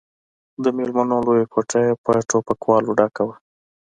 د 0.63 0.65
ميلمنو 0.77 1.15
لويه 1.25 1.47
کوټه 1.53 1.79
يې 1.85 1.93
په 2.03 2.11
ټوپکوالو 2.29 2.91
ډکه 2.99 3.23
وه. 3.27 3.35